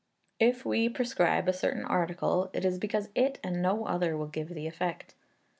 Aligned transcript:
If 0.39 0.65
we 0.65 0.89
prescribe 0.89 1.47
a 1.47 1.53
certain 1.53 1.85
article, 1.85 2.49
it 2.53 2.65
is 2.65 2.79
because 2.79 3.09
it 3.13 3.37
and 3.43 3.61
no 3.61 3.85
other 3.85 4.17
will 4.17 4.25
give 4.29 4.49
the 4.49 4.65
effect. 4.65 5.13